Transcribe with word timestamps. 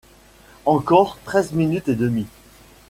Encore 0.65 1.19
treize 1.25 1.53
minutes 1.53 1.87
et 1.89 1.93
demie. 1.93 2.25